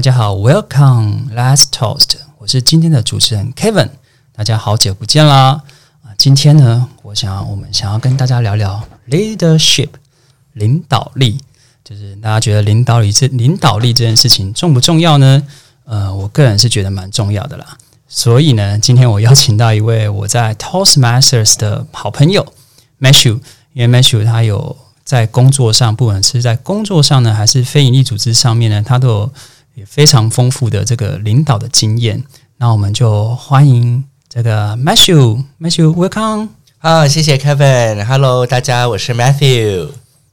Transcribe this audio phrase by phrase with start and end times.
[0.00, 3.90] 大家好，Welcome Last Toast，我是今天的主持人 Kevin。
[4.32, 5.60] 大家好久不见啦！
[6.02, 9.90] 啊，今天呢，我想我们想要跟大家聊聊 leadership
[10.54, 11.38] 领导力，
[11.84, 15.46] 就是大家觉得领导力这领导力这件事情重不重要呢？
[15.84, 17.76] 呃，我个人是觉得蛮重要的啦。
[18.08, 22.54] 所以呢，今天我邀请到一位我在 Toastmasters 的好朋友
[22.98, 23.38] Matthew，
[23.74, 29.32] 因为 Matthew 他有在工作上，不管是在工作上呢，还是非营利组织上面呢，他都有
[29.74, 32.22] 也非常丰富的这个领导的经验。
[32.58, 36.48] 那我们就欢迎这个 Matthew，Matthew，Welcome。
[36.78, 38.04] 好，谢谢 Kevin。
[38.04, 39.88] Hello，大家，我是 Matthew。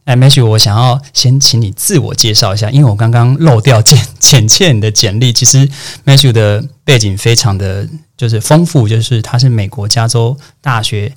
[0.06, 5.34] 哎，Matthew，我想要先请你自我介绍一下，因为我刚刚漏掉简 简介你的简历。
[5.34, 5.70] 其实
[6.06, 11.14] Matthew 的背景非常的就是丰富，就是他是美国加州大学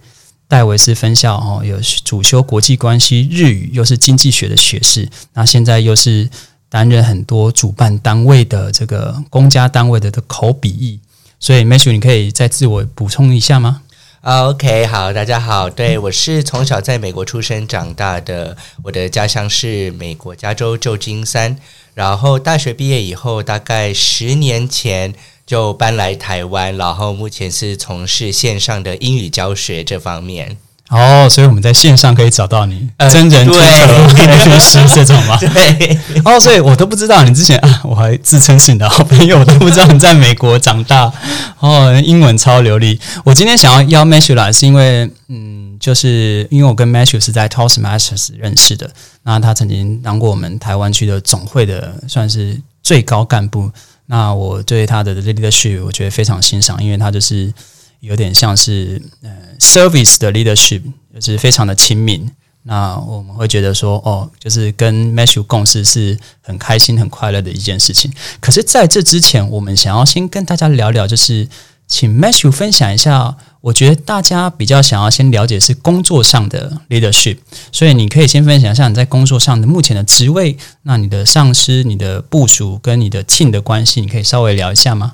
[0.49, 5.09] 戴维斯分校哦，有主修国际关系、日语，又是经济学的学士。
[5.35, 6.29] 那现在又是
[6.71, 10.99] 担任很多主办单位的这个公家单位的的口笔译。
[11.39, 13.83] 所以 Matthew，你可以再自我补充一下吗
[14.23, 21.57] ？OK，好，大家好，对我是从小在美国出生长大的，我的家乡是美国加州旧金山，
[21.95, 25.15] 然后大学毕业以后，大概十年前
[25.47, 30.59] 就搬来台湾，然后目前是从事线上的英语教学这方面。
[30.91, 35.39] 哦，所以我们在线上可以找到你，呃真人对 tutor 律师这种吗？
[35.39, 41.13] 对，哦，所以我都不知道你之前啊，我还自称是你的好朋友，我都不知道你在美国长大，
[41.61, 43.01] 哦，英文超流利。
[43.25, 48.91] 我今天想要邀 Matthew 来，是因为嗯，就是因为我跟 Matthew 是在 Toastmasters 认识的，
[49.23, 53.71] 那他曾经当过我们台湾区的总会的算是最高干部。
[54.07, 57.55] 那我对他的 leadership 我觉得非常欣赏，因为他就是
[58.01, 60.83] 有点像是呃 service 的 leadership，
[61.15, 62.29] 就是非常的亲民。
[62.63, 68.13] 那我们会觉得说，哦，就是跟 Matthew 共事是很开心、很快乐的一件事情。
[68.41, 71.49] 可是，在这之前，我们想要先跟大家聊聊，就是
[71.87, 73.37] 请 Matthew 分享一下。
[73.63, 77.37] 我觉得大家比较想要先了解是工作上的 leadership，
[77.71, 85.13] 所以你可以先分享一下你在工作上的目前的职位，那你的上司、你的部署跟你的 team 的关系，你可以稍微聊一下吗？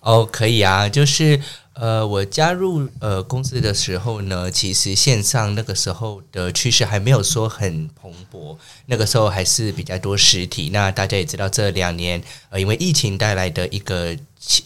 [0.00, 1.40] 哦，可以啊，就是
[1.78, 8.56] 呃，我加入呃公司的时候呢，其实线上那个时候的趋势还没有说很蓬勃，
[8.86, 10.70] 那个时候还是比较多实体。
[10.72, 14.16] 那大家也知道，这两年呃，因为疫情带来的一个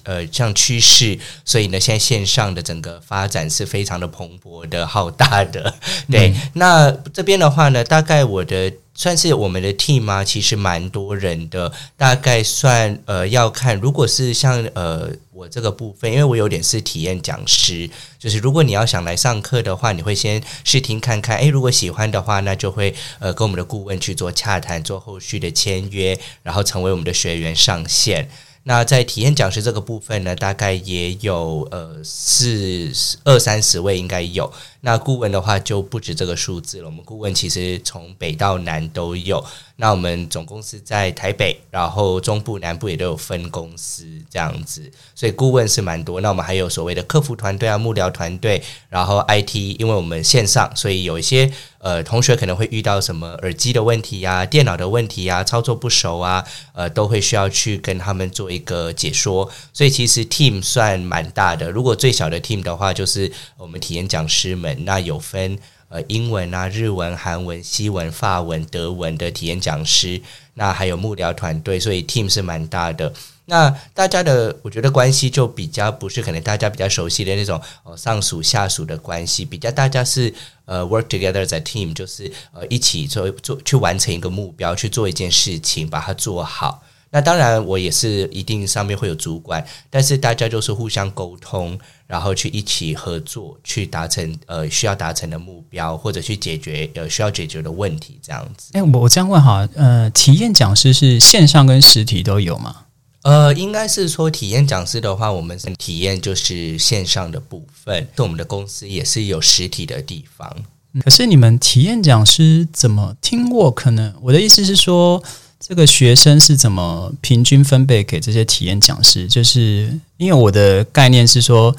[0.05, 5.75] 呃像趋势，所以呢，现在线上的整个发展是非常的蓬勃的、浩大的。
[6.09, 8.73] 对，那这边的话呢，大概我的。
[9.01, 17.89] 算是我们的 team 吗，其实蛮多人的，大概算呃要看，如果是像呃我这个部分，因为我有点是体验讲师，
[18.19, 28.29] 就是如果你要想来上课的话，你会先试听看看，诶，如果喜欢的话，那就会呃跟我们的顾问去做洽谈，做后续的签约，然后成为我们的学员上线。
[28.65, 32.93] 那在体验讲师这个部分呢，大概也有呃四
[33.25, 34.53] 二三十位应该有。
[34.83, 39.45] 那顾问的话就不止这个数字了，我们顾问其实从北到南都有。
[39.81, 46.21] 那我们总公司在台北，然后中部、南部也都有分公司这样子，所以顾问是蛮多。
[46.21, 59.51] 那我们还有所谓的客服团队啊、幕僚团队，然后 IT，因为我们线上，所以有一些呃同学可能会遇到什么耳机的问题呀、电脑的问题呀、操作不熟啊，呃，都会需要去跟他们做一个解说。
[59.73, 61.71] 所以其实 team 算蛮大的。
[61.71, 65.59] 如果最小的 team 的话，就是我们体验讲师们，那有分。
[65.91, 70.23] 呃，英文啊、日文、韩文、西文、法文、德文的体验讲师，
[70.55, 73.13] 那还有幕僚团队，所以 team 是蛮大的。
[73.47, 80.33] 那大家的，我觉得关系就比较不是可能大家比较熟悉的那种哦上属下属的关系，比较大家是
[80.65, 86.85] 呃 work together as a team，就是呃一起做做去完成一个目标，去做一件事情，把它做好。
[87.11, 98.71] 那当然，我也是一定上面会有主管，但是大家就是互相沟通，然后去一起合作，去达成呃需要达成的目标，或者去解决呃需要解决的问题，这样子。
[98.75, 102.77] 哎、我我这样问哈，呃，体验讲师是线上跟实体都有吗？
[103.23, 110.57] 呃，应该是说体验讲师的话，我们体验就是线上的部分，对我们的公司也是有实体的地方。
[111.05, 114.15] 可是你们体验讲师怎么听 work 呢？
[114.23, 115.23] 我的意思是说，
[115.61, 119.29] 这个学生是怎么平均分配给这些体验讲师？
[119.29, 121.77] 就是因为我的概念是说，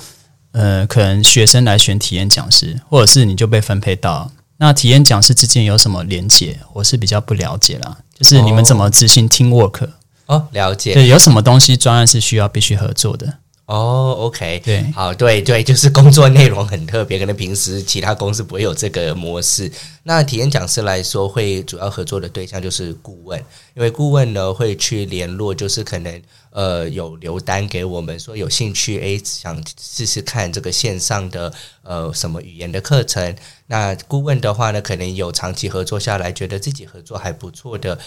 [0.51, 4.31] 呃，可能学生来选体验讲师，或者是你就被分配到。
[4.57, 6.59] 那体验讲师之间有什么连结？
[6.73, 7.97] 我是比较不了解啦。
[8.15, 9.89] 就是你们怎么执行 team work？、
[10.27, 10.93] 哦，了解。
[10.93, 13.39] 对，有什么东西专案是需要必须合作的？
[13.67, 19.71] 哦，OK，对好，对对， 就是工作内容很特别，可能平时其他公司不会有这个模式。
[20.03, 23.39] 那体验讲师来说，会主要合作的对象就是顾问，
[23.73, 31.53] 因为顾问呢会去联络，就是可能呃有留单给我们说有兴趣，诶，想试试看这个线上的
[31.83, 33.33] 呃什么语言的课程。
[33.67, 37.97] 那顾问的话呢，可能有长期合作下来，觉得自己合作还不错的。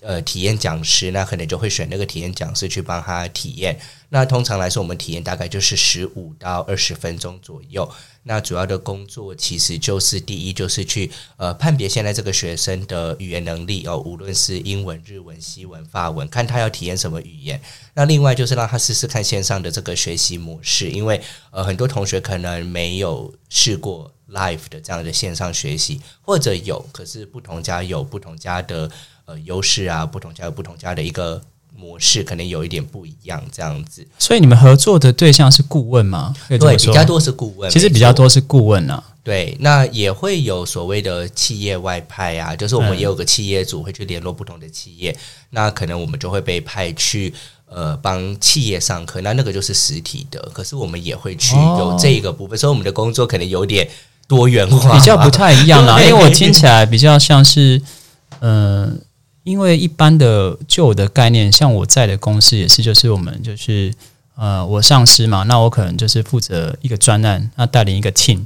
[0.00, 3.78] 呃，体验讲师那可能就会选那个体验讲师去帮他体验。
[4.08, 7.88] 那通常来说，我们体验大概就是十五到二十分钟左右。
[8.22, 17.60] 那主要的工作其实就是第一，就是去呃判别现在这个学生的语言能力哦，无论是英文、日文、西文、法文，看他要体验什么语言。
[17.94, 21.20] 那另外就是让他试试看线上的这个学习模式，因为
[21.50, 28.90] 呃很多同学可能没有试过 live 的这样的线上学习，或者有，可是不同家有不同家的。
[29.30, 31.40] 呃，优势啊，不同家有不同家的一个
[31.76, 34.04] 模式，可能有一点不一样，这样子。
[34.18, 36.34] 所以你们合作的对象是顾问吗？
[36.48, 37.70] 对，比较多是顾问。
[37.70, 39.04] 其实比较多是顾问啊。
[39.22, 45.16] 对，那也会有所谓的企业外派啊，就是我们也有个企业组会去联络不同的企业，
[45.50, 47.32] 那可能我们就会被派去
[47.66, 50.40] 呃帮企业上课，那那个就是实体的。
[50.52, 53.88] 可是我们也会去有这个部分，所以我们的工作可能有点
[54.26, 56.00] 多元化，比较不太一样啦。
[56.02, 57.80] 因为我听起来比较像是
[58.40, 59.00] 嗯。
[59.42, 63.92] 因为一般的旧的概念，像我在的公司也是，就是我们就是
[64.36, 68.44] 呃，我上司嘛，那我可能就是负责一个专案，那带领一个 team。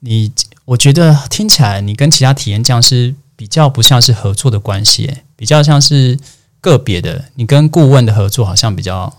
[0.00, 0.30] 你
[0.64, 6.16] 我觉得听起来，你跟其他体验讲师比较不像是合作的关系，比较像是
[6.60, 7.24] 个别的。
[7.34, 9.12] 你跟顾问的合作好像比较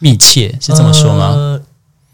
[0.00, 1.60] 密切，是这么说吗？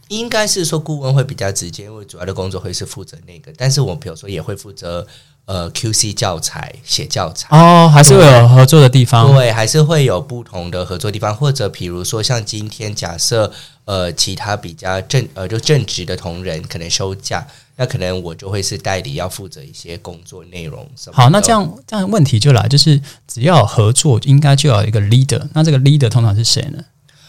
[0.08, 5.06] 应该是说顾问会比较直接，因为主要的工作会是负责那个，但是我比如说也会负责。
[5.44, 13.52] 呃，QC 教材写教材哦，还是会有合作的地方，对，还是会有不同的合作地方，或者比如说像今天假设
[13.84, 17.44] 呃，其他比较正呃就正职的同仁可能休假，
[17.76, 20.88] 那可能我就会是代理，要负责一些工作内容。
[21.10, 26.78] 好，那这样这样问题就来，就是只要合作，应该就要一个 leader，那这个 leader 通常是谁呢？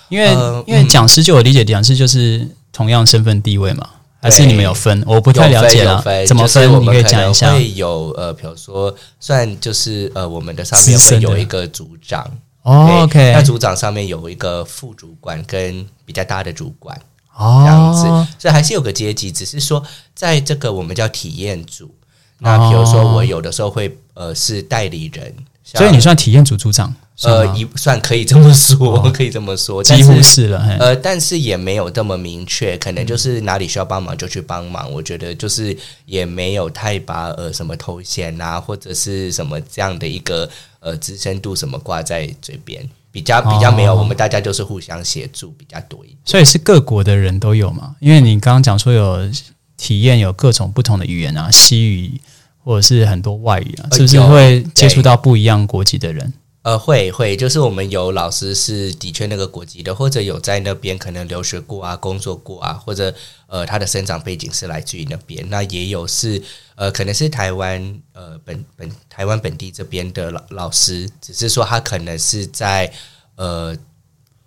[0.10, 0.32] 因为
[0.68, 3.90] 因为讲师就我理解，讲师就是同样身份地位嘛。
[4.24, 5.04] 还是你们有分？
[5.06, 6.82] 我不太了解了，怎么分？
[6.82, 7.54] 你可以讲一下。
[7.54, 12.26] 会有呃，比如说，算就是呃，我们的上面会有一个组长
[12.64, 16.98] ，OK，那组长上面有一个副主管跟比较大的主管，
[17.36, 19.84] 哦这样子，所以还是有个阶级，只是说
[20.16, 21.94] 在这个我们叫体验组。
[22.40, 26.94] 那比如说，我有的时候会呃是代理人，所以你算体验组组长。
[27.22, 30.60] 呃，一算可以这么说，可以这么说，几乎是了。
[30.80, 34.92] 呃，但是也没有这么明确，可能就是哪里需要帮忙就去帮忙。
[34.92, 40.50] 我觉得就是也没有太把呃什么头衔啊，或者是什么这样的一个
[40.80, 43.96] 呃资深度什么挂在嘴边，比较比较没有。
[43.96, 46.18] 我们大家就是互相协助比较多一点。
[46.26, 47.96] 所以是各国的人都有嘛？
[48.00, 49.30] 因为你刚刚讲说有
[49.78, 52.20] 体验有各种不同的语言啊，西语
[52.64, 56.34] 或者是很多外语啊，是不是会接触到不一样国籍的人？
[56.64, 63.14] 呃，会会，就是我们有老师是的确那个国籍的，或者有在那边可能留学过啊，工作过啊，或者
[63.48, 65.46] 呃，他的生长背景是来自于那边。
[65.50, 66.42] 那也有是
[66.76, 72.90] 呃，可能是台湾呃本本台湾本地这边的老老师，只是说他可能是在
[73.36, 73.76] 呃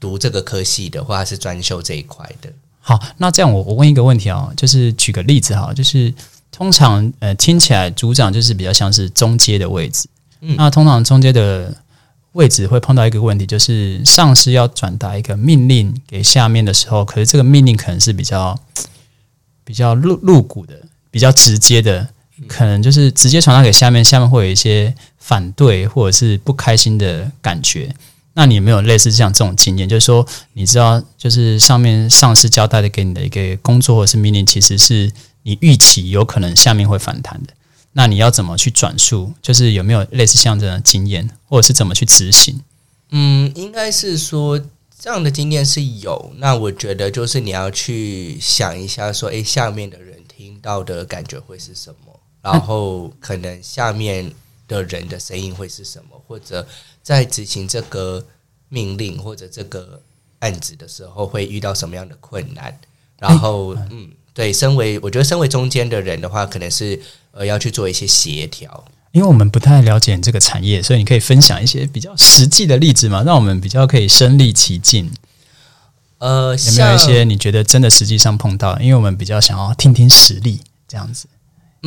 [0.01, 2.51] 读这个科系的，或者是专修这一块的。
[2.81, 6.15] 好，那这样我我问一个问题啊，就是举个例子哈，就是
[6.51, 10.09] 通常呃听起来组长就是比较像是中阶的位置，
[10.41, 11.77] 嗯，那通常中阶的。
[12.37, 18.59] 位置会碰到一个问题，就是上司要转达一个命令给下面的时候，可是这个命令可能是比较
[19.65, 20.75] 比较露露骨的、
[21.11, 22.07] 比较直接的，
[22.47, 27.95] 可能就是直接传达给下面，下面会有一些反对或者是不开心的感觉。
[28.35, 29.89] 那你有没有类似像这种经验？
[29.89, 35.11] 就是说，你知道，就是上面上司交代的给你的一个工作或是命令，其实是
[35.43, 37.55] 你预期有可能下面会反弹的。
[37.99, 39.33] 那你要怎么去转述？
[39.41, 42.61] 就是有没有类似像这样的经验，或者是怎么去执行？
[43.09, 44.61] 嗯，应该是说
[44.99, 46.31] 这样的经验是有。
[46.37, 52.21] 那我觉得就是你要去想一下，说，诶，下面的人听到的感觉会是什么？
[52.43, 54.31] 然后可能下面
[54.69, 56.23] 的人的声音会是什么？
[56.29, 56.69] 或者
[57.03, 58.23] 在执行这个
[58.69, 60.03] 命令或者这个
[60.41, 62.79] 案子的时候，会遇到什么样的困难？
[63.19, 64.11] 然后，嗯。
[64.37, 67.01] 对，身为我觉得身为中间的人的话，可能是
[67.33, 75.11] 呃要去做一些协调，因为我们不太了解这个产业，所以你可以分享一些比较实际的例子嘛，让我们比较可以身临其境。
[76.19, 78.79] 呃，有没有一些你觉得真的实际上碰到？
[78.79, 81.27] 因为我们比较想要听听实例这样子。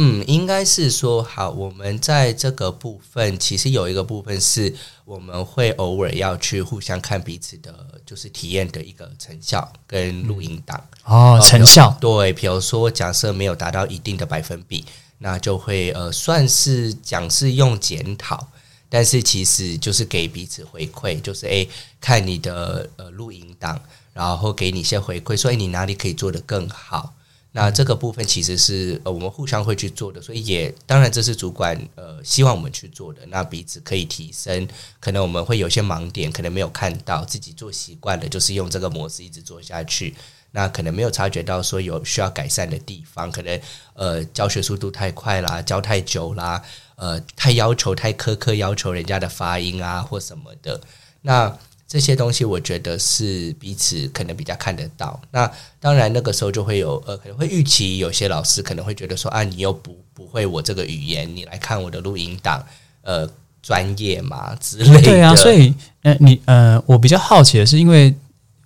[0.01, 7.75] 嗯，应该是说好，我们在这个部分其实有一个部分是我们会偶尔要去互相看彼此的，
[8.05, 14.85] 就是体验的一个成效跟录音档哦，成效对，比如说假设没有达到一定的百分比，
[15.17, 18.47] 那就会呃算是讲是用检讨，
[18.87, 21.67] 但是其实就是给彼此回馈，就是诶
[21.99, 23.77] 看你的呃录音档，
[24.13, 27.13] 然后给你一些回馈，所以你哪里可以做得更好。
[27.51, 33.25] 那这个部分其实是呃我们互相会去做的，所以也当然这是主管呃希望我们去做的。
[33.27, 34.67] 那彼此可以提升，
[34.99, 40.15] 可能我们会有些盲点，可能没有看到自己做习惯了，就是用这个模式一直做下去。
[40.51, 43.59] 那可能没有察觉到说有需要改善的地方，可能
[43.93, 46.61] 呃教学速度太快啦，教太久啦，
[46.95, 50.79] 呃太要求太苛刻，要求人家的发音啊或什么的。
[51.21, 51.55] 那
[51.89, 55.19] 这些东西我觉得是彼此可能比较看得到。
[55.31, 62.63] 那当然那个时候就会有呃可能会预期有些老师可能会觉得说啊你又不不会我这个语言，你来看我的录音档，
[63.01, 63.27] 呃
[63.63, 65.01] 专业嘛之类的。
[65.01, 68.13] 对啊，所以呃你呃我比较好奇的是，因为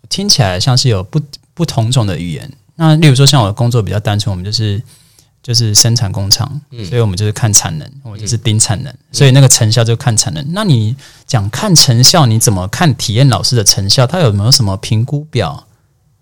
[0.10, 1.22] 听起来像是有不
[1.53, 2.51] 不同种的语言。
[2.75, 4.84] 那例如说像我的工作比较单纯，我们就是。
[5.44, 6.50] 就是生产工厂，
[6.90, 10.44] 所以我们就是看产能，我们就是盯产能，所以那个成效就看产能。
[10.54, 10.96] 那你
[11.28, 14.08] 讲看成效，你怎么看体验老师的成效？
[14.08, 15.68] 他有没有什么评估表？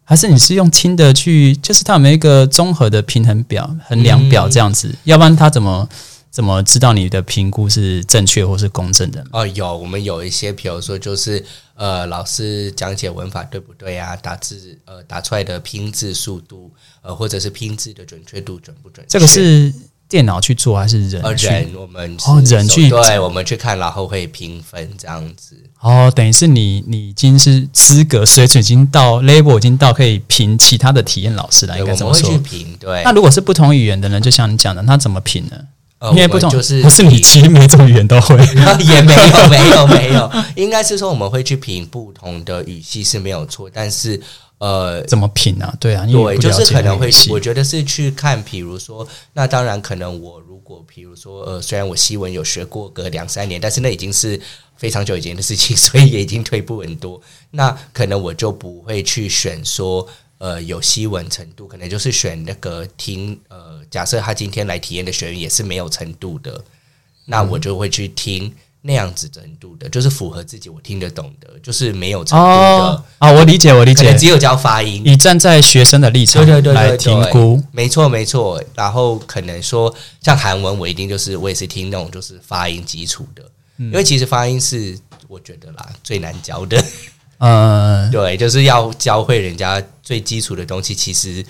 [0.04, 1.56] 还是你是用听的去？
[1.58, 4.94] 就是他有没有一个综合的平衡表、衡量表这样子？
[5.04, 5.88] 要不然他怎么？
[6.32, 9.22] 怎么知道你的评估是正确或是公正的？
[9.34, 11.46] 哦，有，我们有一些，比如说，就是
[11.82, 14.16] 呃，老师讲解文法对不对啊？
[14.16, 16.72] 打字呃，打出来的拼字速度，
[17.02, 19.04] 呃，或者是拼字的准确度准不准？
[19.10, 19.74] 这个是
[20.08, 21.20] 电脑去做还是人？
[21.24, 25.58] 呃，人，我们哦，人去对，我们去看，然后会评分这样子。
[25.80, 32.38] 哦，等于是你，你已经是资格水准已经到 level 已经到可以评其他的体验老师了，应该怎么说？
[32.38, 33.02] 评对。
[33.04, 35.58] 那如果是不同语言的人，就像你讲的，他怎么评呢？
[36.10, 38.36] 因为不同，就是不是你其实每种语言都会，
[38.84, 44.20] 也没有没有没有， 应该是说我们会去评不同的语系是没有错，但是
[44.58, 45.72] 呃，怎么评啊？
[45.80, 54.40] 对啊，对，就是可能会，我觉得是去看，比如说，那当然可能我如果比如说呃，虽然我西文有学过个两三年，但是那已经是
[54.78, 60.08] 非常久以前的事情，所以也已经退步很多，那可能我就不会去选说。
[60.42, 63.40] 呃，有吸文程度，可能就是选那个听。
[63.48, 66.60] 呃，假设他今天来体验的学员也是没有程度的，
[67.26, 73.32] 那我就会去听那样子程度的，就是符合自己我听得懂的，就是没有程度的啊。
[73.32, 75.04] 我理解，我理解，只有教发音。
[75.06, 76.44] 你站在学生的立场
[76.74, 78.60] 来评估，没错没错。
[78.74, 79.94] 然后可能说
[80.24, 83.44] 像韩文，我一定就是我也是听那种就是发音基础的，
[83.78, 86.84] 因为其实发音是我觉得啦最难教的。
[87.44, 90.94] 嗯，对，就是要教会人家最基础的东西。
[90.94, 91.44] 其实，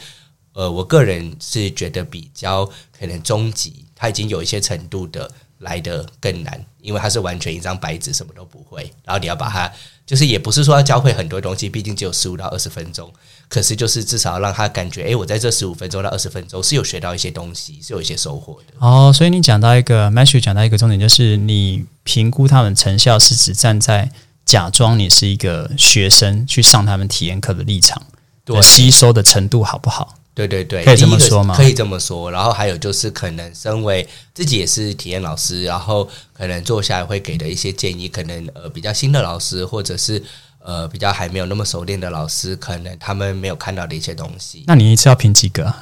[0.53, 2.65] 呃，我个人是觉得比较
[2.98, 8.89] 可能终极，他已经有一些程度的来的更难，因为他是完全一张白纸，什么都不会。
[9.03, 9.69] 然后你要把它，
[10.05, 13.12] 就是也不是说要教会很多东西，毕竟只有十五到二十分钟。
[13.50, 18.74] 可是就是至少让他感觉，哎，我在这十五分钟到二十分钟是有学到一些东西，是有一些收获的。
[18.79, 24.10] 哦，所以你讲到一个 Matthew 讲到一个重点，就是你评估他们成效是指站在。
[24.51, 28.05] 假装你是一个学生去上他们体验课的立场，
[28.43, 30.15] 对吸收的程度好不好？
[30.34, 31.55] 对对对，可以这么说吗？
[31.55, 32.29] 可以这么说。
[32.29, 40.22] 然后还有就是，可能身为自己也是体验老师，然后可能坐下来会给的一些建议，可能呃比较新的老师，或者是
[40.60, 44.65] 呃比较还没有那么熟练的老师，可能他们没有看到的一些东西。
[44.67, 45.74] 那你一次要评几个？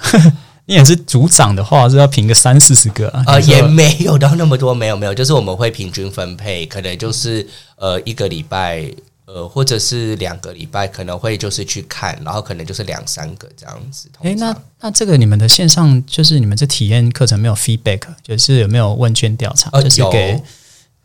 [0.70, 3.40] 你也是组长的话，是要评个三四十个啊？
[3.40, 7.46] 也没有到那么多，没有没有，就是我们会平均分配，可能就是
[7.78, 8.86] 呃一个礼拜，
[9.26, 14.08] 呃或者是两个礼拜，可能会就是去看，然后可能就是两三个这样子。
[14.22, 19.72] 诶，那那这个你们的线上就是你们这体验课程没有 feedback，就是有没有问卷调查？
[19.82, 20.40] 就是给。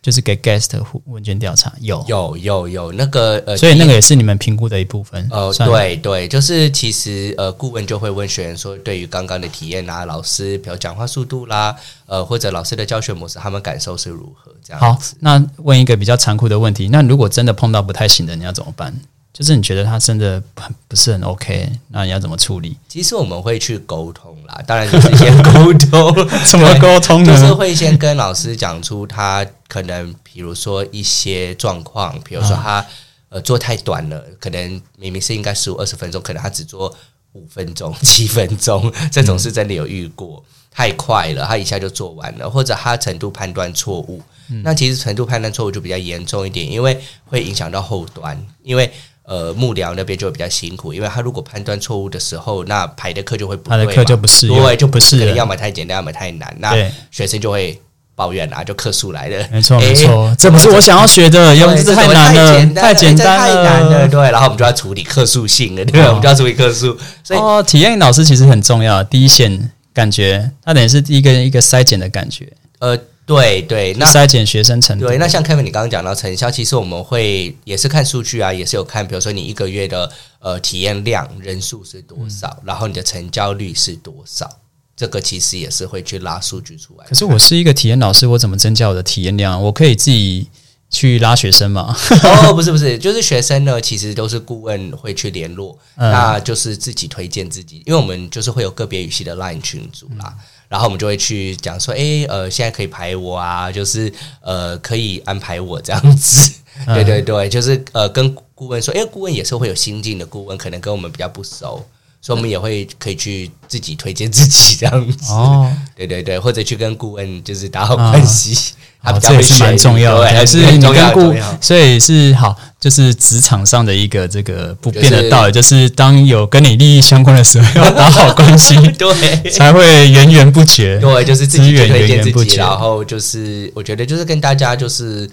[0.04, 0.68] 就是给 guest
[1.06, 5.26] 问卷调查，有有有有那个呃，所以那个也是你们评估的一部分。
[5.30, 14.52] 呃，对对，就是其实呃，顾问就会问学员说，对于刚刚的体验啊，老师比如讲话速度啦，呃，或者老师的教学模式，他们感受是如何？
[14.62, 18.94] 这样好，那问一个比较残酷的问题，那如果真的碰到不太行的，你要怎么办？
[19.34, 22.76] 就是你觉得他真的很不是很 OK，那你要怎么处理？
[22.88, 27.34] 其实我们会去沟通啦，当然就是先沟通， 怎么沟通呢？
[27.36, 32.86] 就是会先跟老师讲出他可能，比如说一些状况，比如说他
[33.28, 36.96] 呃做太短了，可能明明是应该十五二十分钟，可能他只做
[37.32, 40.44] 五分钟、 七分钟，这种是真的有遇过。
[40.70, 44.22] 太快了，他一下就做完了，或者他程度判断错误。
[44.62, 48.88] 那其实程度判断错误就比较严重一点，因为会影响到后端，因为。
[49.24, 56.74] 呃幕僚那边就会比较辛苦，因为他如果判断错误的时候，那排的课就会不他的课就不适用对，就不是可能要么太简单，要么太难，那，
[57.10, 57.80] 学生就会
[58.14, 59.48] 抱怨啦，就课数来了。
[59.50, 72.46] 没错诶没错，这不是我想要学的，要不对这太难了，太太简单太难了，对，然后我们就要处理课数性了，对，哦我们就要处理课数，所以哦，体验老师其实很重要，第一线感觉，他等于是第一个一个筛检的感觉，
[72.78, 75.06] 呃，对对，那筛减学生程度。
[75.06, 84.48] 对，那像 Kevin 你刚刚讲到成效，其实我们会也是看数据啊，也是有看，比如说你一个月的呃体验量人数是多少，然后你的成交率是多少，
[84.94, 87.06] 这个其实也是会去拉数据出来。
[87.06, 89.62] 可是我是一个体验老师，我怎么增加我的体验量？
[89.62, 90.46] 我可以自己
[90.90, 91.96] 去拉学生嘛？
[92.22, 100.34] 哦， 不是不是，就是学生呢，其实都是顾问会去联络，嗯那就是自己推荐自己，因为我们就是会有个别语系的 Line 群组啦。
[100.74, 106.52] 然后我们就会去讲说，诶，呃，现在可以排我啊，就是呃，可以安排我这样子。
[106.84, 106.96] 嗯。
[106.96, 111.80] 对对对，就是呃，跟顾问说，因为顾问也是会有新进的顾问，可能跟我们比较不熟，
[112.20, 115.32] 所以我们也会可以去自己推荐自己这样子。
[115.32, 129.50] 哦， 对对对，或者去跟顾问就是打好关系，他好，比较会蛮重要的，还是你跟顾很重要，所以是好，就是职场上的一个这个不变的道理，就是当有跟你利益相关的时候，要打好关系， 对。
[129.50, 130.98] 才会源源不绝。
[130.98, 135.26] 对，就是自己去资源推荐自己，源源不绝然后就是我觉得就是跟大家就是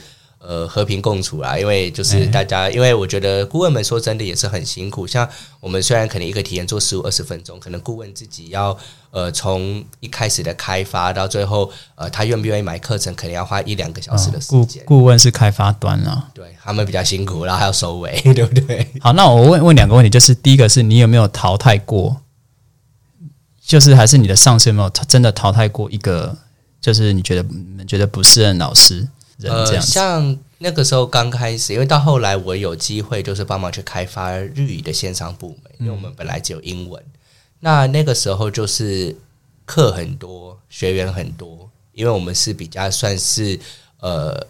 [0.44, 5.30] 呃和平共处啦，因为就是哎大家，因为我觉得顾问们说真的也是很辛苦，像
[5.60, 8.76] 我们虽然可能一个体验做十五二十分钟，可能顾问自己要
[9.12, 16.30] 呃从一开始的开发到最后呃他愿不愿意买课程，可能要花一两个小时的时顾间，顾问是开发端啊。
[16.34, 18.88] 对他们比较辛苦，然后还要收尾，对不对？
[19.00, 22.22] 好，那我问问两个问题，就是第一个是你有没有淘汰过，
[23.64, 26.36] 就是还是你的上司有没有真的淘汰过一个，
[26.82, 29.08] 就是你觉得你们觉得不适任老师
[29.50, 37.04] 呃，像那个时候刚开始，因为到后来我有机会就是帮忙去开发日语的线上部门，因为我们本来只有英文。
[37.60, 39.16] 那那个时候就是
[39.66, 43.60] 课很多，学员很多，因为我们是比较算是
[44.00, 44.48] 呃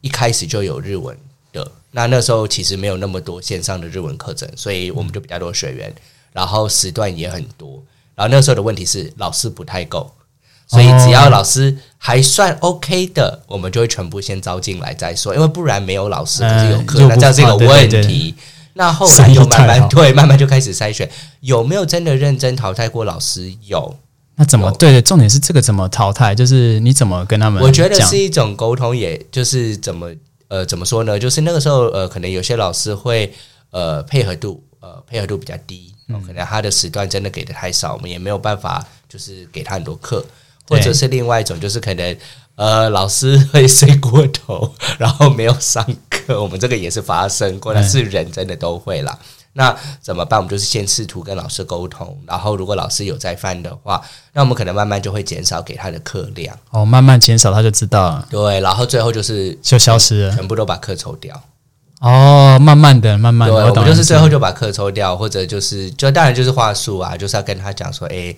[0.00, 1.16] 一开始就有日文
[1.52, 1.70] 的。
[1.90, 5.94] 那那时候其实没有那么多线上的日文课程，所以我们就比较多学员，
[6.32, 7.82] 然后时段也很多。
[8.14, 10.10] 然后那时候的问题是老师不太够，
[10.66, 18.34] 所以只要老师还算 OK 的，我们就会全部先招进来再说，因为不然没有老师可是有课，呃那这样是一个入不对问题。
[18.74, 21.08] 那后来生意就慢慢对，慢慢就开始筛选，
[21.40, 23.50] 有没有真的认真淘汰过老师？
[23.66, 23.96] 有，
[24.34, 25.00] 那怎么有对对？
[25.00, 26.34] 重点是这个怎么淘汰？
[26.34, 30.10] 就是你怎么跟他们我觉得是一种沟通，也就是怎么
[30.48, 31.18] 呃怎么说呢？
[31.18, 33.32] 就是那个时候呃，可能有些老师会
[33.70, 35.94] 呃配合度呃配合度比较低，
[36.26, 40.22] 可能他的时段真的给的太少，我们也没有办法就是给他很多课，
[40.68, 42.16] 或者是另外一种就是可能
[42.56, 49.18] 呃老师会睡过头，然后没有上课，我们这个也是发生过，嗯但是人真的都会啦。
[49.58, 50.38] 那怎么办？
[50.38, 54.02] 我们就是先试图跟老师沟通，然后如果老师有在犯的话，
[54.34, 56.54] 那我们可能慢慢就会减少给他的课量。
[56.70, 60.34] 哦，慢慢减少，他就知道了，对，然后最后就是就消失了。
[60.34, 61.42] 全部都把课抽掉。
[62.00, 68.36] 哦，慢慢的，慢慢对，的，我们就是最后就把课抽掉，或者就是就当然就是话术啊，就是要跟他讲说，哎、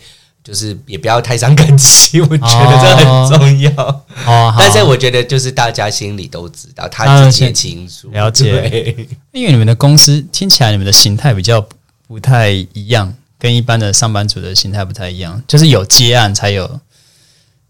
[0.48, 3.70] 就是也不要太伤感情， 我觉得这很重要。
[4.24, 8.96] 哦，但是我觉得就是大家心里都知道，他啊自己也清楚，了解。
[9.32, 11.62] 因为你们的公司听起来你们的形态比较
[12.06, 16.80] 不太一样，跟一般的上班族的形态不太一样，就是有接案才有，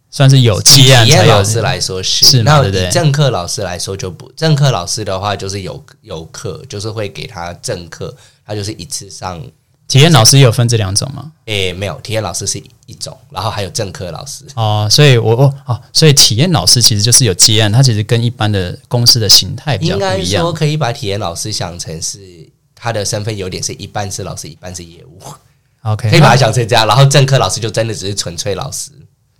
[0.08, 2.86] 算是有接案体才有验老师来说是，是嘛那对不对？
[2.86, 9.42] 以正课老师来说就不，正课老师的话就是有有课，就是会给他正课，他就是一次上。
[9.88, 11.32] 体验老师也有分这两种吗？
[11.46, 14.44] 诶、没有，体验老师是一种，然后还有正课老师。
[14.54, 20.52] 哦，所以我我哦，所以体验老师其实就是有接案，它其实跟一般的公司的形态比较不一样说。
[20.52, 22.20] 可以把体验老师想成是
[22.74, 25.18] 他的身份有点是一半是老师，一半是业务
[25.82, 26.86] ，OK，可以把它想成这样。
[26.86, 28.90] 然后正科老师就真的只是纯粹老师，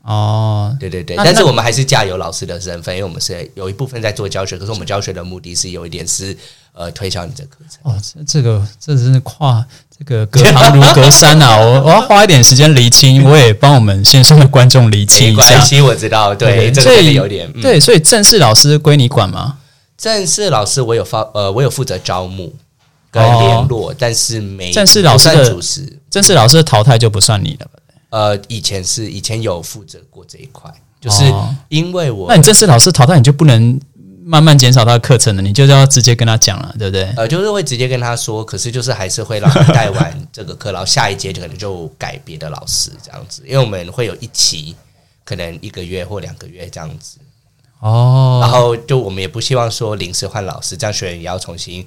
[0.02, 1.14] 哦，对对对。
[1.18, 6.34] 但是我们还是加油老师的身份，因为我们是有一部分在做教学，可是我们教学的目的是有一点是
[6.72, 7.92] 呃推销你这课程。
[7.92, 9.64] 哦，这这个这真是跨
[9.98, 11.56] 这个隔行如隔山啊！
[11.60, 15.54] 我我要花一点时间厘清，我也帮我们线上的观众厘清没一下。
[15.56, 17.50] 关系，我知道，对，这个所以有点。
[17.54, 19.58] 嗯、对，所以正式老师归你管吗？
[19.96, 22.54] 正式老师我有发呃，我有负责招募
[23.10, 25.98] 跟哦联络，但是没正式老师的主持。
[26.08, 27.66] 正式老师的淘汰就不算你了？
[28.10, 33.78] 呃，以前是以前有负责过这一块，就是哦因为我那你正式老师淘汰，你就不能
[34.28, 37.04] 慢慢减少他的课程了，你就是要直接跟他讲了，对不对？
[37.16, 44.76] 呃，就是会直接跟他说，可是就是还是会让他带完这个课，然后下一节可能就改别的老师这样子，因为我们会有一期，
[45.24, 47.16] 可能一个月或两个月这样子，
[47.80, 51.82] 哦，然后就我们也不希望说临时换老师，这样学员也要重新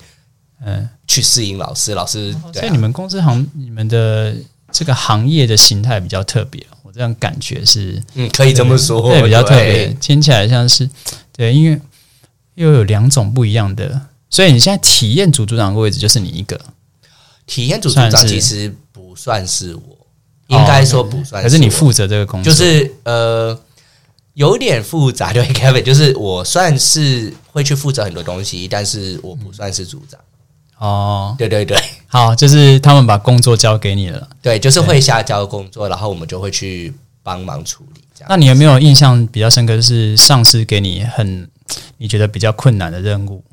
[0.66, 4.36] 嗯，去适应老师，老师所以你，们公司行你们的
[4.72, 10.90] 这个行业的形态比较特别，我这样感觉是嗯，可以这么说，对比较特别，听起来像是
[11.32, 11.80] 对，因为
[12.56, 16.60] 又有两种不一样的，所以你现在体验组组长的位置就是你一个，
[17.46, 19.98] 体验组组长其实不算是我，
[20.48, 23.58] 应该说不算可是你负责这个工作，就是呃
[24.34, 30.20] 有点复杂， 对 Kevin，就是我算是会去负责很多东西，但是我不算是组长。
[30.78, 31.78] 哦，对对对。
[32.08, 34.28] 好，就是他们把工作交给你了。
[34.42, 38.28] 对，就是会下交工作，然后我们就会去帮忙处理这样。
[38.30, 41.48] 那你有没有印象比较深刻，就是上司给你很
[41.98, 43.44] 你觉得比较困难的任务，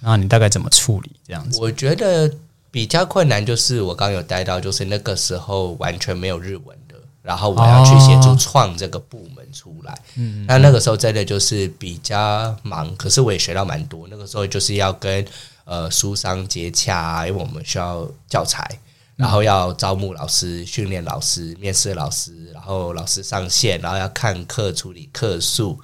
[0.00, 1.58] 然后你大概怎么处理这样子？
[1.60, 2.32] 我觉得
[2.70, 9.98] 比较困难就是我刚刚有带到，就是那个时候完全没有日文的，然后我要去协助创这个部门出来。
[10.16, 14.06] 嗯，那那个时候真的就是比较忙，可是我也学到蛮多。
[14.10, 15.24] 那个时候就是要跟
[15.64, 18.78] 呃书商接洽啊，因为我们需要教材。
[19.16, 25.78] 然后要招募老师、训练老师、面试老师，然后老师上线，然后要看课、处理课数，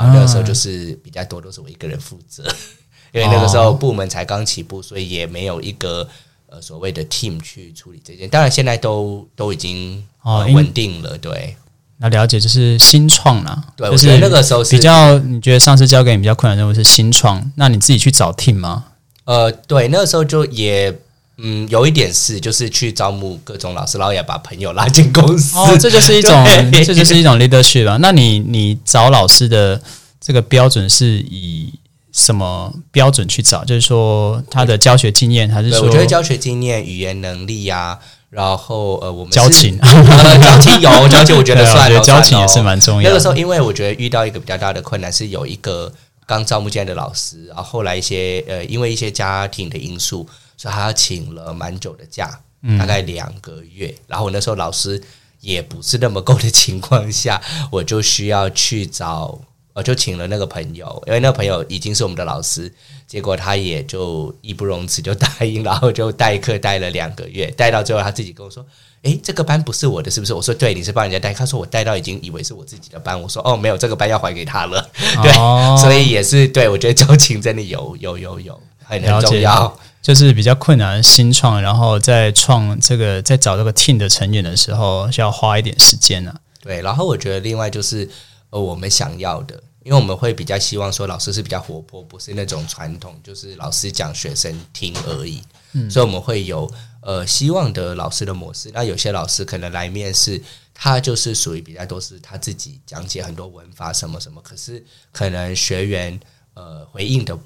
[0.00, 2.42] 然后那个时候就是比较多都是我一个人负责，
[3.12, 6.08] 因为那个时候部门才刚起步，所以也没有一个
[6.48, 8.28] 呃所谓的 team 去处理这件。
[8.28, 11.56] 当然现在都都已经呃哦稳定了，对
[11.98, 18.84] 那了解就是新创啦，对，就是那个时候是比较你觉得上次交给你比较困难的任务是新创，那你自己去找 team 吗？
[19.24, 20.98] 呃对，那个时候就也。
[21.38, 25.56] 嗯，有一点是，就是去招募各种老师，然后也把朋友拉进公司。
[25.58, 26.44] 哦，这就是一种，
[26.84, 27.98] 这就是一种 leadership 啊。
[28.00, 29.80] 那你你找老师的
[30.20, 31.72] 这个标准是以
[32.12, 33.64] 什么标准去找？
[33.64, 37.98] 就是说他的教学经验，还是，说我觉得教学经验、语言能力呀、
[38.30, 39.76] 然后呃，我们交情？
[39.82, 43.08] 呃，交情有交情，我觉得算 了，交情也是蛮重要的。
[43.08, 45.92] 那个时候，因为我觉得遇到一个比较大的困难是有一个
[46.26, 50.24] 刚招募进来的老师，然后后来一些呃，因为一些家庭的因素，
[50.56, 52.30] 所以他请了蛮久的假，
[52.62, 53.94] 嗯大概两个月。
[54.06, 55.02] 然后那时候老师
[55.40, 57.40] 也不是那么够的情况下，
[57.70, 59.38] 我就需要去找。
[59.76, 62.72] 我就请了那个朋友，因为那个朋友已经是我们的老师，
[63.08, 68.64] 结果他也就义不容辞就答应，然后就代课带了两个月，带到最后他自己跟我说
[69.02, 74.90] ：“诶，这个班不是我的，是不是？”我说：“对，你是帮人家带。”他说：“我带到已经以为是我自己的班。”我说：“哦，没有，这个班要还给他了。”
[75.24, 79.76] 对，哦所以也是对我觉得交情真的有有有有很很重要。
[80.04, 88.06] 就是比较困难的新创，然后在创这个在找这个 team 的成员的时候，需要花一点时间啊呢、对，然后我觉得另外就是
[88.50, 95.42] 呃，我们想要的，因为我们会比较希望说老师是比较活泼，不是那种传统，就是老师讲学生听而已。
[95.72, 98.70] 嗯所以我们会有呃希望的老师的模式。
[98.74, 100.38] 那有些老师可能来面试，
[100.74, 106.20] 他就是属于比较多是他自己讲解很多文法什么什么，可是可能学员
[106.52, 107.36] 呃回应的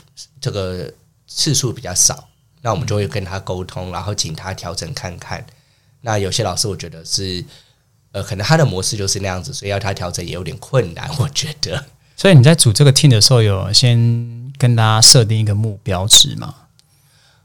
[0.40, 0.92] 这个
[1.28, 2.28] 次数比较少，
[2.62, 5.44] 那我们就会跟他沟通，然后请他调整看看。
[6.00, 7.44] 那有些老师我觉得是。
[8.10, 11.84] 呃，可能他的模式就是那样子，所以要他调整也有点困难，我觉得。
[12.16, 16.54] 所以你在组这个 team 的时候，有先跟大家设定一个目标值吗？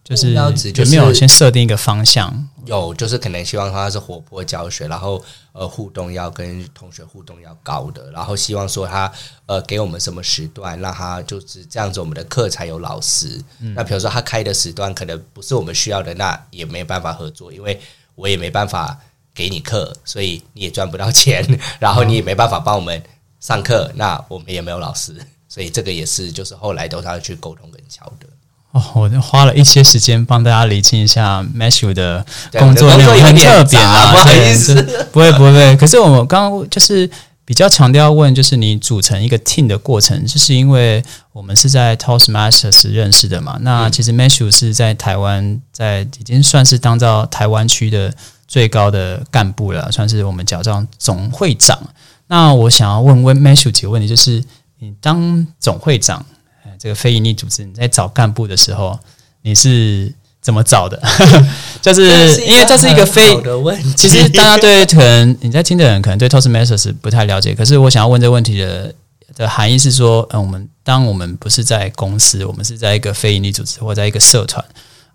[0.04, 2.50] 就是有没有先设定一个方向？
[2.66, 9.12] 有，就是可能希望他是活泼教学，然后呃互动要跟同学互动要高的，然后希望说他
[9.46, 13.42] 呃给我们什么时段，让他就是这样子，我们的课才有老师。
[13.76, 17.80] 那比如说他开的时段可能不是我们需要的，那也没办法合作，因为
[18.16, 19.00] 我也没办法
[19.34, 21.46] 给你课，所以你也赚不到钱，
[21.80, 23.02] 然后你也没办法帮我们
[23.40, 25.16] 上课，那我们也没有老师，
[25.48, 28.28] 所以这个也是就是后来都是要去沟通跟敲的。
[28.74, 34.74] 哦，我花了一些时间帮大家理清一下 Matthew 的工作内容，很特别啊，不好意思
[35.12, 35.78] 不会不会不会。
[35.78, 37.08] 可是我刚刚就是
[37.46, 43.60] 比较强调问，就是你组成一个 team 的过程，就是因为我们是在 Toastmasters 认识的嘛。
[43.62, 48.12] 那其实 Matthew 是在台湾，在已经算是当到台湾区的
[48.48, 51.78] 最高的干部了，算是我们叫上总会长。
[52.26, 54.44] 那我想要问问 Matthew 几个问题，就是
[54.80, 56.26] 你当总会长。
[56.74, 58.98] 呃这个非营利组织，你在找干部的时候，
[59.44, 61.02] 你是怎么找的？
[61.82, 62.02] 就是
[62.46, 68.94] 因为这是一个非的问题，其实大家对可能你在听的人可能对 Toastmasters 不太了解，可是我想要问这个问题的
[69.36, 74.64] 的含义是说，嗯，我们当我们不是在公司，我们是在一个非营利组织或在一个社团，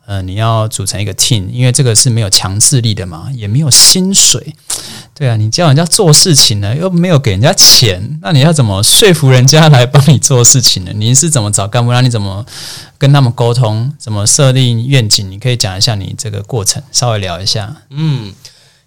[0.09, 4.55] 呃，你要组成一个 team，因为这个是没有强制力的嘛，也没有薪水，
[5.13, 10.93] 对啊，你叫人家做事情呢，又没有给人家钱，那你要怎么说服人家来帮你做事情呢？
[10.95, 11.93] 你是怎么找干部？
[11.93, 12.47] 那你怎么
[12.97, 13.93] 跟他们沟通？
[13.99, 15.31] 怎么设定愿景？
[15.31, 17.83] 你可以讲一下你这个过程，稍微聊一下。
[17.91, 18.33] 嗯，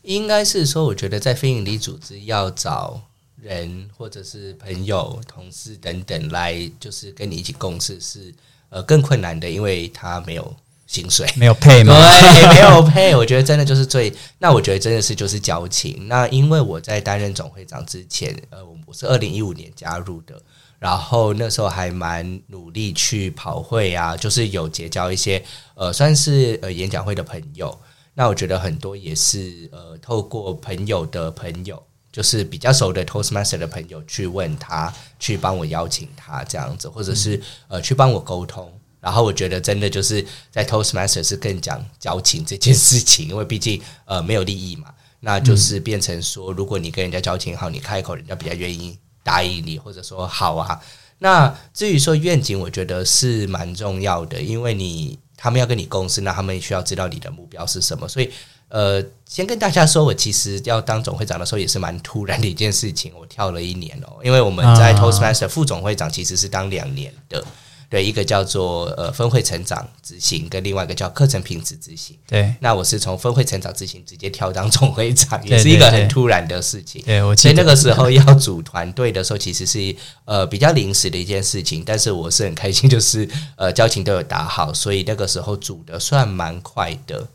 [0.01, 2.99] 应该是说，我觉得在非营利组织要找
[3.39, 8.33] 人或者是朋友、同事等等来，就是跟你一起共事是
[8.69, 10.55] 呃更困难的，因为他没有
[10.91, 11.95] 薪水，没有配吗？
[11.95, 13.15] 对，没有配。
[13.15, 16.05] 我觉得真的就是最，那我觉得真的是就是交情。
[16.09, 20.35] 那因为我在担任总会长之前，呃，我是二零一五年加入的，
[20.79, 25.41] 然后那时候还蛮努力去跑会啊，就是有结交一些
[25.75, 27.73] 呃，算是呃演讲会的朋友。
[28.13, 38.69] 那我觉得很多也是呃，透过朋友的朋友，就是比较熟的 Toastmaster 的朋友去问他，去帮我邀请他这样子，或者是呃去帮我沟通。
[39.01, 44.89] 然后我觉得真的就是在 Toastmaster 是更讲交情这件事情，因为毕竟呃没有利益嘛，
[45.21, 50.79] 那就是变成说，如果你跟人家交情好，你开口人家比较愿意答应你，或者说好啊。
[51.17, 58.07] 那至于说愿景，我觉得是蛮重要的，因为你他们要跟你共事，那他们需要知道你的目标是什么。
[58.07, 58.31] 所以
[58.69, 67.43] 呃，先跟大家说，我其实要当总会长的时候也是蛮突然的一件事情，我跳了一年哦，因为我们在 Toastmaster 副总会长其实是当两年的。
[67.91, 72.17] 对，一个叫做呃分会成长执行，跟另外一个叫课程品质执行。
[72.25, 77.03] 对，那我是从分会成长执行直接跳当总会长，也是一个很突然的事情。
[77.03, 87.27] 对，我所以那个时候要组团队的时候，其实是呃比较临时的一件事情，但是我是很开心， 就是呃交情都有打好，所以那个时候组的算蛮快的。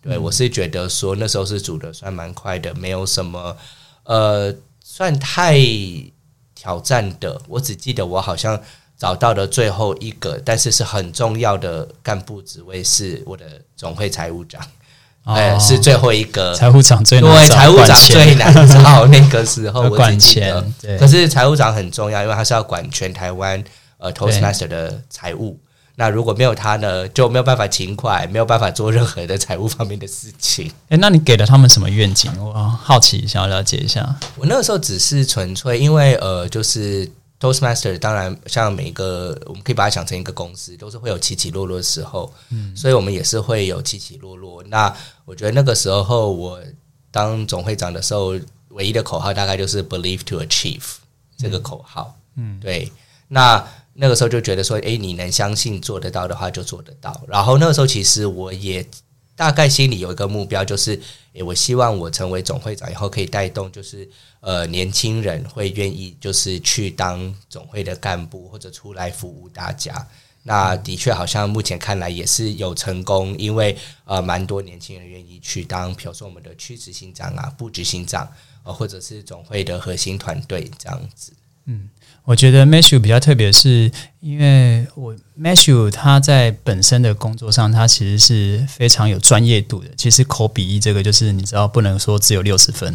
[0.00, 3.54] 对我是觉得说那时候是组的算蛮快的，没有什么
[4.04, 5.58] 呃算太
[6.54, 7.38] 挑战的。
[7.48, 8.58] 我只记得我好像。
[9.00, 14.60] 找到的最后一个，但是是很重要的干部职位是我的总会财务长，
[15.24, 19.06] 哎，是最后一个财务长最对财务长最难找。
[19.06, 20.54] 那个时候 我管钱，
[20.98, 23.64] 可是财务长很重要，因为他是要管全台湾
[23.96, 25.58] 呃 Toastmaster 的财务。
[25.96, 30.70] 那如果没有他呢，就没有办法勤快，没有办法做任何的财务方面的事情。
[30.90, 32.30] 哎，那你给了他们什么愿景？
[32.38, 34.14] 我好奇想要了解一下。
[34.36, 37.10] 我那个时候只是纯粹因为呃，就是。
[37.40, 44.62] Toastmaster 当然，像每一个，我们可以把它想成一个公司，都是会有起起落落的时候，嗯，所以我们也是会有起起落落。
[44.64, 46.60] 那我觉得那个时候我
[47.10, 50.84] 当总会长的时候，唯一的口号大概就是 “Believe to achieve”
[51.38, 52.92] 这个口号，嗯，对。
[53.28, 57.20] 那那个时候就觉得说，诶，你能相信做得到的话，就做得到。
[57.26, 58.86] 然后那个时候其实我也。
[59.36, 61.00] 大概心里有一个目标，就是，
[61.32, 64.08] 诶，我希望我成为总会长以后，可以带动，就是
[64.40, 70.06] 呃，年轻人会愿意就是去当总会的干部，或者出来服务大家。
[70.42, 78.26] 那的确好像目前看来也是有成功，因为呃，蛮多年轻人愿意去当，比如说我们的区执行长啊、部执行长，
[78.64, 81.32] 呃，或者是总会的核心团队这样子。
[81.66, 81.88] 嗯。
[82.24, 89.88] 我觉得 Matthew 比较特别，是因为我 Matthew 他在本身的工作上，他其实是非常有专业度的。
[89.96, 92.94] 其实口笔译这个，就是你知道，不能说只有六十分，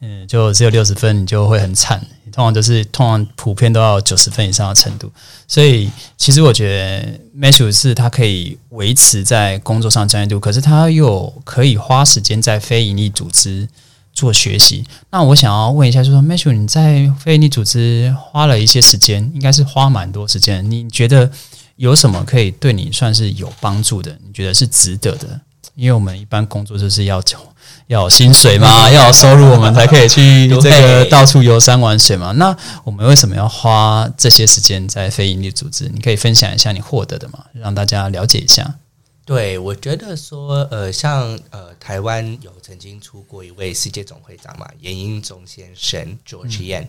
[0.00, 2.00] 嗯，就只有六十分，你就会很惨。
[2.30, 5.10] 通常都是通常普遍都要九十分以上的程度。
[5.48, 13.66] 所以，其实我觉得 Matthew 是他可以维持在工作上专业度，可是他又可以花时间在非营利组织。
[14.16, 20.68] 做学习，那我想要问一下，就说 Matthew，你在非营利组织花了一些时间，应该是花蛮多时间。
[20.68, 21.30] 你觉得
[21.76, 24.16] 有什么可以对你算是有帮助的？
[24.26, 25.38] 你觉得是值得的？
[25.74, 27.22] 因为我们一般工作就是要
[27.88, 32.32] 要有薪水嘛， 要有收入，我们才可以去这个到处游山玩水嘛。
[32.32, 35.90] 那我们为什么要花这些时间在非营利组织？
[35.92, 38.76] 你可以分享一下你获得的嘛，让大家了解一下。
[39.26, 46.86] 对，我觉得说，呃，像呃，台湾有曾经出过一位世界总会长嘛，严英总先生 George Yan，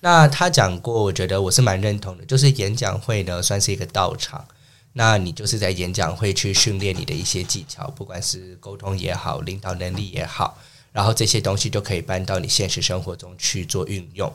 [0.00, 4.46] 那他讲过，我觉得我是蛮认同的，就是演讲会呢算是一个道场，
[4.92, 10.58] 那你就是在演讲会去训练你的一些技巧，不管是沟通也好，领导能力也好，
[10.92, 14.30] 然后这些东西就可以搬到你现实生活中去做运用。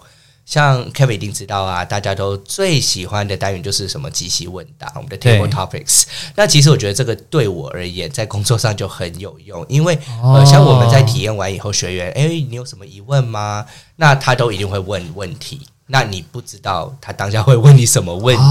[0.46, 6.04] 像 Kevin 一定知道啊，大家都最喜欢的单元就是什么即席问答，我们的 Table Topics。
[6.36, 13.66] 那其实我觉得这个对我而言，在工作上就很有用，因为呃，像我们在体验完以后，学员哎，你有什么疑问吗？
[13.96, 15.62] 那他都一定会问问题。
[15.88, 18.44] 那你不知道他当下会问你什么问题，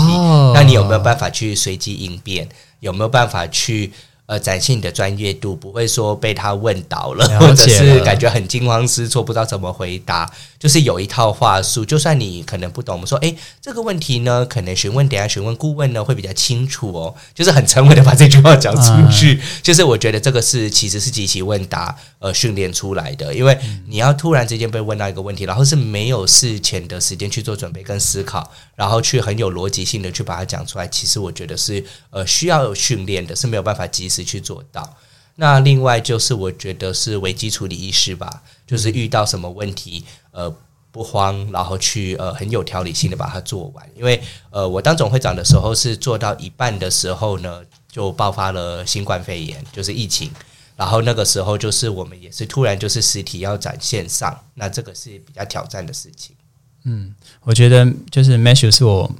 [0.54, 2.48] 那你有没有办法去随机应变？
[2.80, 3.92] 有没有办法去？
[4.26, 10.30] 呃，展现你的专业度，不会说被他问倒了，或者是感觉很惊慌失措，不知道怎么回答。
[10.58, 17.14] 就是有一套话术，就算你可能不懂，我们说，哎，这个问题呢，可能询问等下询问顾问呢会比较清楚哦。
[17.34, 19.40] 就是很沉稳的把这句话讲出去。
[19.60, 23.58] 就是我觉得这个是其实是极其问答呃训练出来的，因为
[23.88, 30.86] 你要突然之间被问到一个问题，然后是没有事前的时间去做准备跟思考，然后去很有逻辑性的去把它讲出来。
[30.86, 34.21] 其实我觉得是呃需要训练的，是没有办法及时。
[34.24, 34.96] 去做到。
[35.36, 40.54] 那另外就是，我觉得是危机处理意识吧，就是遇到什么问题，呃，
[40.90, 43.88] 不慌，然后去呃很有条理性的把它做完。
[43.96, 50.30] 因为呃我当总会长的时候是做到一半的时候呢，就爆发了新冠肺炎，就是疫情。
[50.76, 56.36] 然后那个时候就是我们也是突然就是实体要展线上，那这个是比较挑战的事情。
[56.84, 59.10] 嗯，我觉得就是 Matthew 是我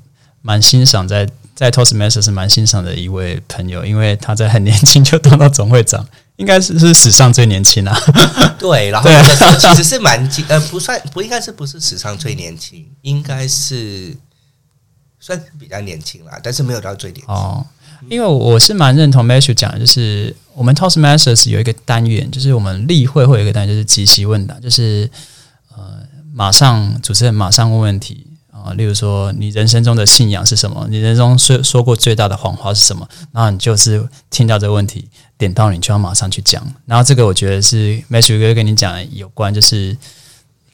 [0.41, 1.29] 蛮欣赏在
[1.63, 7.97] 在 Toastmasters 是蛮欣赏的一位朋友，因为他在很年轻就当到总会长，应该是是史上最年轻啊。
[8.59, 9.09] 对，然后
[9.61, 14.13] 其实是蛮呃不算不应该是不是史上最年轻，应该是
[15.21, 17.33] 算是比较年轻啦，但是没有到最年轻。
[17.33, 17.65] 哦，
[18.11, 25.09] 因为我是蛮认同 Matthew 讲的，就是我们 Toastmasters 有一个单元，就是我们例会会有一个单元，就是即席问答，就是
[25.77, 26.01] 呃
[26.35, 28.27] 马上主持人马上问问题
[28.65, 30.87] 啊，例如说你人生中的信仰是什么？
[30.89, 33.09] 你人生中说说过最大的谎话是什么？
[33.33, 36.63] 然后你就是听到这个问题，点到你就要马上去讲。
[36.87, 39.97] 然后这个我觉得是 Matthew 哥跟你讲有关，就是。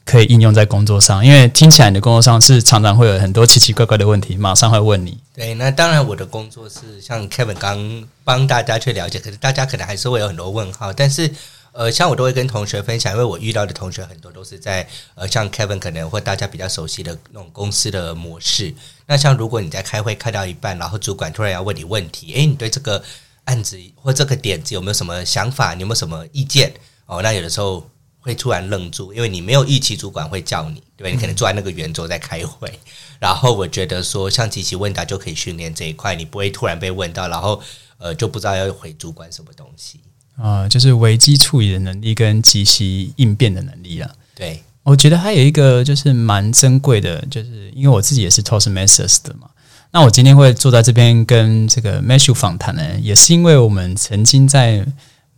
[0.05, 5.15] 可以应用在工作上，因为听起来你的工作上是常常会有很多奇奇怪怪的问题，马上会问你。
[5.35, 10.91] 对，那当然我的工作是像 Kevin 刚帮大家去了解，可是大家可能还是会有很多问号。
[10.91, 11.29] 但是
[11.71, 18.73] 呃，像我都会跟同学分享，因为我遇到的同学很多都是在呃，像 Kevin 可能或大家比较熟悉的那种公司的模式。
[19.05, 23.03] 那像如果你在开会开到一半，然后主管突然要问你问题，诶，你对这个
[23.45, 25.73] 案子或这个点子有没有什么想法？
[25.73, 26.73] 你有没有什么意见？
[27.05, 27.89] 哦，那有的时候。
[28.21, 31.09] 会突然愣住，因为你没有预期主管会叫你，对吧？
[31.09, 32.69] 你可能坐在那个圆桌在开会。
[33.17, 37.61] 然后我觉得说，像机器问答就可以训练这一块，你不会突然被问到，然后
[37.97, 40.01] 呃就不知道要回主管什么东西
[40.41, 42.85] 啊，就是危机处理的能力跟及时
[43.17, 44.09] 应变的能力啊。
[44.35, 49.49] 对，我觉得还有一个就是蛮珍贵的，就是因为我自己也是 Toastmasters 的嘛。
[49.91, 54.85] 那我今天会坐在这边跟这个 Matthew 访谈呢，也是因为我们曾经在。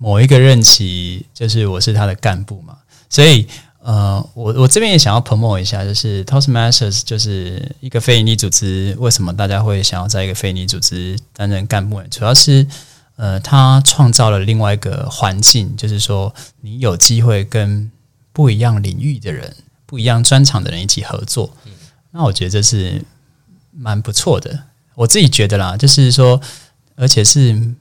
[0.04, 2.76] 某一个任期，就是我是他的干部嘛，
[3.08, 3.46] 所以
[3.84, 12.08] 呃，我我这边也想要 promote 一下，就是 Toastmasters 就是一个非营利组织，为什么大家会想要在一个非营利组织担任干部呢？
[12.10, 12.66] 主要是
[13.22, 17.92] 呃，他创造了另外一个环境，就是说你有机会跟
[18.34, 19.56] 不一样领域的人、
[19.86, 21.56] 不一样专长的人一起合作。
[22.10, 23.06] 那我觉得这是
[23.72, 24.64] 蛮不错的，
[24.96, 26.42] 我自己觉得啦，就是说，
[26.96, 27.76] 而且是。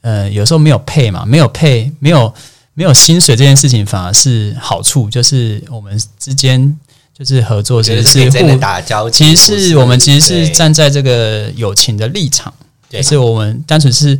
[0.00, 2.32] 呃，有时候没有配嘛，没有配，没有
[2.72, 6.78] 没有薪水这件事情反而是好处，就是我们之间
[7.12, 9.10] 就是合作，其实是互打交。
[9.10, 12.54] 其实是我们其实是站在这个友情的立场，
[13.02, 14.18] 是我们单纯是。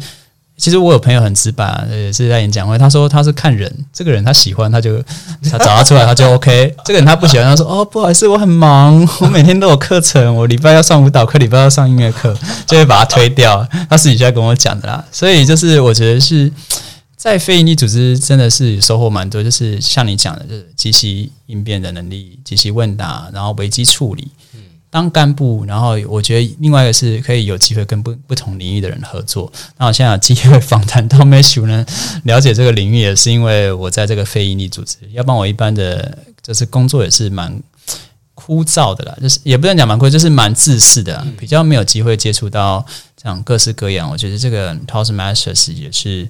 [0.59, 5.01] 其实我有朋友很直白，也是在演讲会，他说他是看人，这个人他喜欢他就
[5.49, 13.67] 他找他出来他就 OK，这个人他不喜欢他说哦不好意思我很忙，我每天都有课程，我礼拜要上舞蹈课，礼拜要上音乐课，就会把他推掉。
[13.89, 16.53] 他私底下跟我讲的啦，所以就是我觉得是
[17.17, 24.29] 在非营利组织真的是收获蛮多，就是像你讲的，就是即时应变的能力，即时问答，然后危机处理。
[24.91, 29.53] 当干部，然后我觉得另外一个是可以有机会跟不不同领域的人合作。
[29.77, 31.85] 那我现在有机会访谈到 Matthew 呢，
[32.25, 37.63] 了解这个领域也是因为我在这个非营利组织，要不然我一般的就是工作也是蛮
[38.35, 44.11] 枯燥的啦，就是也不能讲蛮枯燥，就是蛮自私的，比较没有机会接触到这样各式各样。
[44.11, 46.27] 我觉得这个 Toastmasters 也是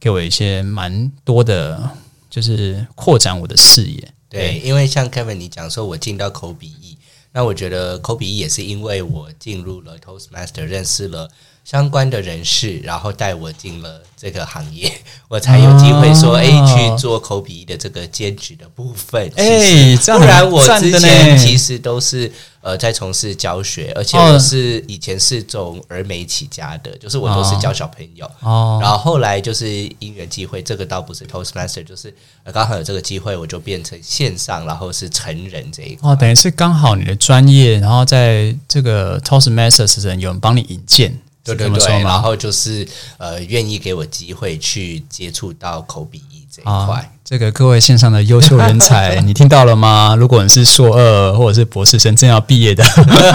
[0.00, 1.90] 给我一些蛮多的，
[2.28, 4.08] 就是扩展我的视野。
[4.28, 6.89] 对，因为像 Kevin 你讲说，我进到口笔译。
[7.32, 11.30] 那我觉得口鼻炎也是因为我进入了 Toastmaster，认识了
[11.64, 14.92] 相关的人士，然后带我进了这个行业，
[15.28, 19.30] 我才有机会说哎去做口笔译的这个兼职的部分。
[19.36, 22.30] 哎，不然我之前其实都是。
[22.62, 28.30] 呃，在从事教学，而且我是以前是从儿美起家的，就是我都是教小朋友。
[28.40, 29.66] 哦，然后后来就是
[29.98, 32.14] 因缘际会，这个倒不是 Toastmaster，就是
[32.52, 36.10] 刚好有这个机会，我就变成线上，然后是成人这一块。
[36.10, 42.86] 哦，等于是刚好你的专业，然后在这个 Toastmasters 人有人帮你引荐，对对对，然后就是
[43.18, 47.10] 呃，愿意给我机会去接触到口笔译这一块。
[47.24, 50.14] 这个各位线上的优秀人才， 你听到了吗？
[50.18, 52.84] 如果你是硕二或者是博士生正要毕业的，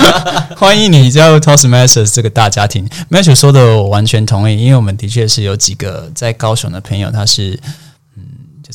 [0.58, 2.88] 欢迎你加入 Toastmasters 这个大家庭。
[3.10, 7.60] Matthew 说的我完全同意，因为我们的确是有几个在高雄的朋友，他是。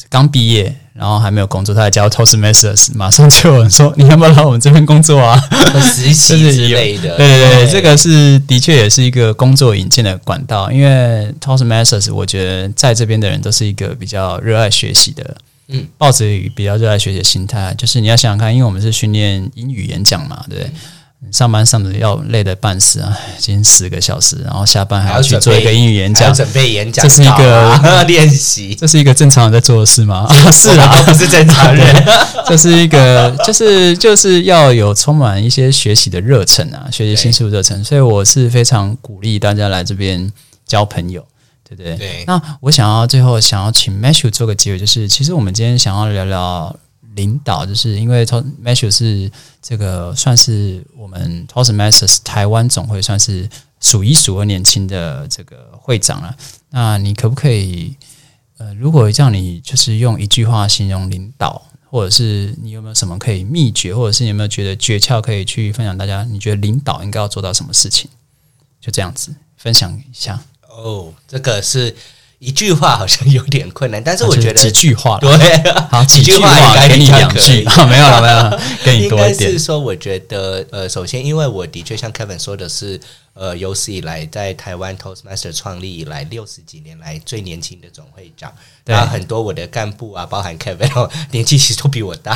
[0.00, 5.38] 就是刚毕业，然后还没有工作，他在教 Toastmasters，马上就有人说：“你要不要来我们这边工作啊？”
[5.94, 7.16] 实习 之类的。
[7.16, 10.72] 对对对，这个是的确也是一个工作引荐的管道。
[10.72, 15.36] 因为 Toastmasters，我觉得在这边的人都是一个比较热爱学习的，
[15.68, 16.24] 嗯，抱着
[16.57, 17.74] 比较热爱学习的心态。
[17.76, 20.72] 就是你要想想看，因为我们是训练英语演讲嘛，对不对？
[21.30, 30.26] 上班上的要累得半死啊，今天十个小时，然后下班还还要去做一个英语演讲，准备演讲啊，这是一个 练习，这是一个正常人在做的事吗？
[30.28, 32.04] 啊 是啊，我不是正常人。
[32.46, 40.32] 这是一个，就是就是要有充满一些学习的热忱啊，学习新事物热忱，所以我是非常鼓励大家来这边
[40.66, 41.24] 交朋友，
[41.68, 41.96] 对不对？
[41.96, 46.74] 对那我想要最后想要请 Matthew 做个结尾，就是其实我们今天想要聊聊
[47.20, 51.90] 领导，就是因为 t o m a s t e r 是这个算是我们 t o s t m a
[51.90, 53.48] s t e r s 台湾总会算是
[53.80, 56.34] 数一数二年轻的这个会长了。
[56.70, 57.94] 那你可不可以
[58.58, 66.24] 呃，如果让你就是用一句话形容领导，或者是你有没有什么可以秘诀，或者是你有没有觉得诀窍可以去分享大家？
[66.24, 68.08] 你觉得领导应该要做到什么事情？
[68.80, 70.40] 就这样子分享一下。
[70.68, 71.94] 哦，这个是
[72.41, 75.30] 一句话好像有点困难，但是我觉得啊就是几句话，对，
[75.91, 79.53] 好， 几句句话给你两句， 啊，没有了，没有了， 给你应多一点。
[79.53, 79.59] 该是。
[79.59, 82.99] 说，我觉得呃，首先，因为我的确像 Kevin 说的是，
[83.35, 88.53] 呃，有史以来在台湾 Toastmaster 创立以来六十几年来最年轻的总会长。
[88.85, 92.35] 对那很多我的干部啊，包含 Kevin 哦，年纪其实都比我大。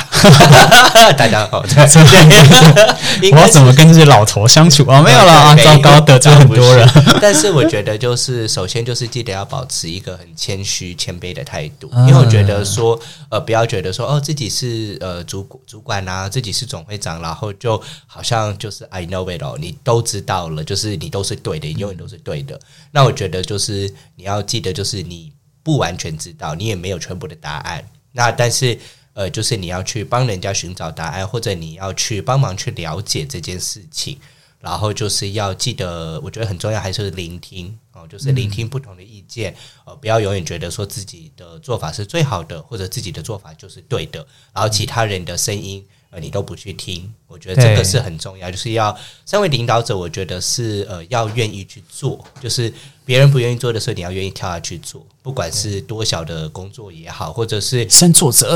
[1.17, 5.01] 大家好，对， 我怎么跟这些老头相处啊？
[5.01, 6.87] 没有了啊， 糟糕，得罪很多人。。
[7.19, 12.97] 但是我觉得，就是首先就是记得要保持一个很谦虚、谦卑的态度，嗯因为我觉得说，
[13.29, 22.59] 呃，不要觉得说哦自己是呃主主管啊，自己是总会长，然后就好像就是 I know it all，你都知道了，就是你都是对的，你永远都是对的。
[22.91, 25.31] 那我觉得就是你要记得，就是你
[25.63, 27.89] 不完全知道，你也没有全部的答案。
[28.11, 28.77] 那但是
[29.13, 34.19] 呃，就是你要去帮人家寻找答案，或者你要去帮忙去了解这件事情。
[34.59, 39.55] 然后就是要记得，我觉得很重要，还是聆听哦，就是聆听不同的意见，
[39.85, 45.85] 呃，不要永远觉得说自己的做法是最好的，或者自己的做法就是对的，然后其他人的声音
[46.15, 58.55] 呃你都不去听，我觉得这个是很重要，就是要身为领导者，我觉得是呃要愿意去做，就是别人不愿意做的时候，你要愿意跳下去做，不管是多小的工作也好，或者是身作则，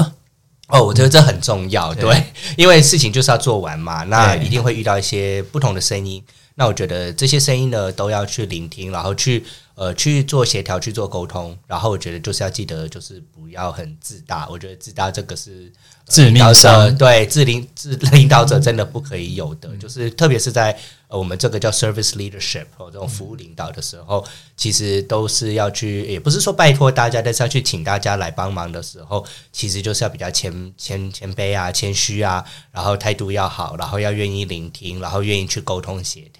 [0.69, 2.23] 哦，我觉得这很重要，对对，
[2.55, 6.23] 因为事情就是要做完嘛，那一定会遇到一些不同的声音。
[6.59, 9.45] 那我觉得这些声音呢，都要去聆听，然后去
[9.75, 11.57] 呃去做协调，去做沟通。
[11.65, 14.45] 然后我觉得就是要记得，就是不要很自大。
[14.49, 15.71] 我觉得自大这个是
[16.05, 24.25] 呃致命领导者伤对自领自领导者真的不可以有的，就是特别是在呃我们这个叫 service leadership 或这种服务领导的时候，
[24.57, 32.43] 其实都是要去，也不是说拜托大家，但是要去请大家来帮忙的时候，其实就是要比较谦谦谦卑啊、谦虚啊，
[32.73, 36.38] 然后态度要好，然后要愿意聆听，然后愿意去沟通协调。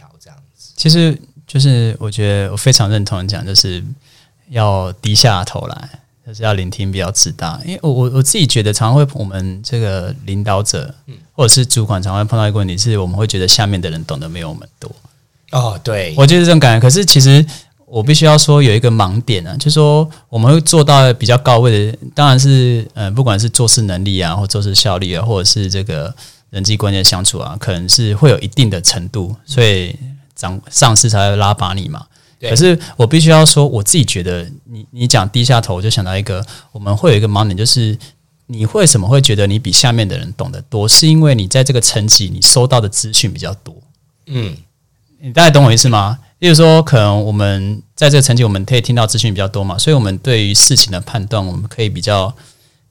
[0.79, 1.15] 其实
[1.45, 3.83] 就是我觉得我非常认同你讲，就是
[4.49, 5.89] 要低下头来，
[6.25, 7.59] 就是要聆听，不要自大。
[7.65, 10.95] 因为我我我自己觉得，常常会我们这个领导者
[11.33, 14.89] 或者是主管，常常会碰到一个问题，是我们会觉得下面的人懂得没有我们多。
[15.51, 16.81] 哦，对，我就是这种感觉。
[16.81, 17.45] 可是其实
[17.85, 26.15] 我必须要说有一个盲点啊，就是说我们会做到比较高位的，当然是呃，不管是做事能力啊，或做事效率啊，或者是这个
[26.51, 29.93] 人际关系相处啊，可能是会有一定的程度，所以
[30.39, 32.05] 长上司才会拉拔你嘛。
[32.41, 37.97] 可是我必须要说，我自己觉得你你讲低下头，我就想到一个，我们会有一个盲点，就是
[38.45, 40.87] 你为什么会觉得你比下面的人懂得多？
[40.87, 43.75] 是因为你在这个层级你收到的资讯比较多。
[44.27, 44.55] 嗯，
[45.19, 46.17] 你大概懂我意思吗？
[46.39, 52.33] 例如说，可能我们在这个层级，我们可以听到资讯比较多嘛，所以我们对于事情的判断，我们可以比较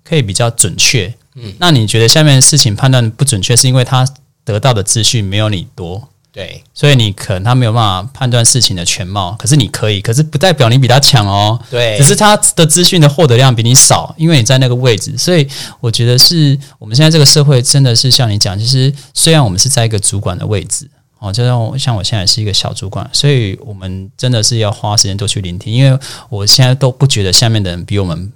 [0.04, 1.14] 可以比较准确。
[1.36, 4.06] 嗯，那你觉得下面的事情判断不准确，是因为他
[4.44, 11.58] 得到的资讯没有你多，对，所以你可能他没有办法判断事情的全貌，可是你可以，可是不代表你比他强哦。
[11.70, 15.48] 对，只是他的资讯的获得量比你少，因为你在那个位置，所以
[15.80, 25.98] 我觉得是我们现在这个社会真的是像你讲，其实虽然我们是在一个主管的位置，哦，就像我像我现在是一个小主管，所以我们真的是要花时间多去聆听，因为
[26.28, 28.32] 我现在都不觉得下面的人比我们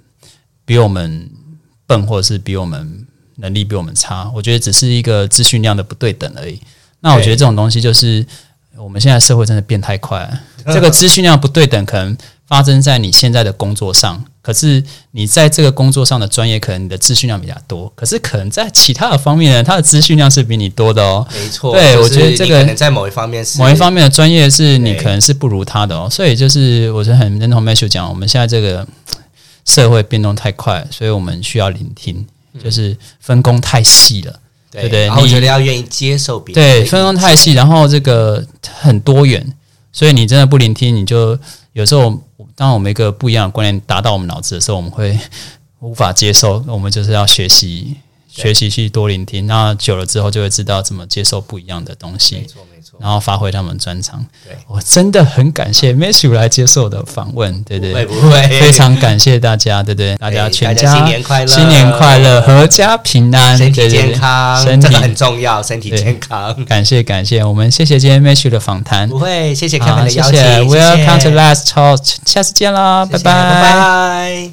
[0.65, 1.29] 比我们
[1.85, 6.59] 笨，或者是比我们能力比我们差，我觉得只是一个资讯量的不对等而已。
[7.03, 8.25] 那我觉得这种东西就是
[8.77, 10.39] 我们现在社会真的变太快了，
[10.73, 14.81] 这个资讯量不对等可能发生在你现在的工作上，可是
[15.11, 21.27] 你在这个工作上的专业，可能你的资讯量比较多，可是可能在其他的方面呢，它的资讯量是比你多的哦。
[21.33, 28.87] 没错，对我觉得这个可能在某一方面是某一方面的专业是你可能是不如他的哦，所以就是我是很认同 Matthew 讲，我们现在这个
[29.65, 32.25] 社会变动太快，所以我们需要聆听，
[32.63, 34.39] 就是分工太细了。
[34.81, 35.05] 对对对？
[35.05, 38.45] 然后我你觉得要愿意接受别人对，分工太细，然后这个
[38.81, 39.55] 很多元，
[39.91, 41.37] 所以你真的不聆听，你就
[41.73, 42.19] 有时候
[42.55, 45.17] 当我们一个不一样的观念达到我们脑子的时候，我们会
[45.79, 47.95] 无法接受，我们就是要学习
[48.35, 54.25] 学习去多聆听，那久了之后就会知道怎么接受不一样的东没西，错没错，然后发挥他们专长。
[54.43, 57.91] 对，我真的很感谢 Matthew 来接受我的访问，对对？
[57.91, 61.47] 不会不会， 非常感谢大家，对对， 大家全家家新年快乐。
[61.47, 66.65] 新年快乐，阖家平安，身体健康，身体这个很重要，身体健康。
[66.65, 71.29] 感谢感谢，我们谢谢今天 Matthew 的访谈，不会，谢谢好，Kevin 的谢邀请谢，Welcome to 谢。
[71.29, 74.49] 谢 Last Talk，下次见啦，拜拜。